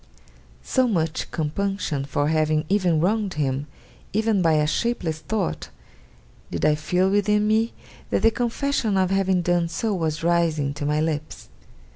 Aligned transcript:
So 0.63 0.87
much 0.87 1.29
compunction 1.29 2.05
for 2.05 2.27
having 2.29 2.65
ever 2.71 2.91
wronged 2.95 3.35
him, 3.35 3.67
even 4.13 4.41
by 4.41 4.53
a 4.53 4.65
shapeless 4.65 5.19
thought, 5.19 5.69
did 6.49 6.65
I 6.65 6.73
feel 6.73 7.11
within 7.11 7.47
me, 7.47 7.73
that 8.09 8.23
the 8.23 8.31
confession 8.31 8.97
of 8.97 9.11
having 9.11 9.43
done 9.43 9.67
so 9.69 9.93
was 9.93 10.23
rising 10.23 10.73
to 10.73 10.87
my 10.87 10.99
lips. 10.99 11.49